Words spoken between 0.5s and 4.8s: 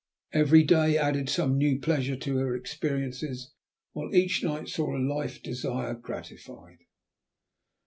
day added some new pleasure to her experiences, while each night